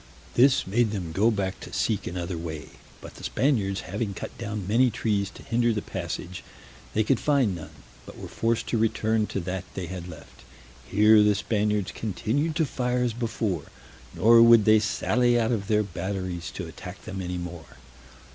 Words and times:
This 0.33 0.65
made 0.65 0.89
them 0.89 1.11
go 1.11 1.29
back 1.29 1.59
to 1.59 1.71
seek 1.71 2.07
another 2.07 2.35
way; 2.35 2.69
but 3.01 3.13
the 3.13 3.23
Spaniards 3.23 3.81
having 3.81 4.15
cut 4.15 4.35
down 4.39 4.67
many 4.67 4.89
trees 4.89 5.29
to 5.29 5.43
hinder 5.43 5.71
the 5.73 5.83
passage, 5.83 6.43
they 6.95 7.03
could 7.03 7.19
find 7.19 7.53
none, 7.53 7.69
but 8.07 8.17
were 8.17 8.27
forced 8.27 8.65
to 8.69 8.79
return 8.79 9.27
to 9.27 9.39
that 9.41 9.63
they 9.75 9.85
had 9.85 10.07
left. 10.09 10.41
Here 10.87 11.21
the 11.21 11.35
Spaniards 11.35 11.91
continued 11.91 12.55
to 12.55 12.65
fire 12.65 13.03
as 13.03 13.13
before, 13.13 13.65
nor 14.15 14.41
would 14.41 14.65
they 14.65 14.79
sally 14.79 15.39
out 15.39 15.51
of 15.51 15.67
their 15.67 15.83
batteries 15.83 16.49
to 16.55 16.65
attack 16.65 17.03
them 17.05 17.21
any 17.21 17.37
more. 17.37 17.77